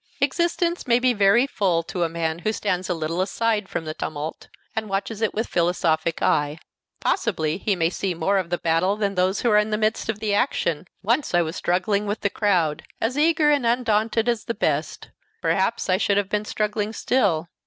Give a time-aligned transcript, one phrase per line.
[0.19, 3.93] Existence may be very full to a man who stands a little aside from the
[3.93, 6.57] tumult and watches it with philosophic eye.
[6.99, 10.09] Possibly he may see more of the battle than those who are in the midst
[10.09, 10.87] of the action.
[11.03, 15.87] Once I was struggling with the crowd, as eager and undaunted as the best; perhaps
[15.87, 17.49] I should have been struggling still.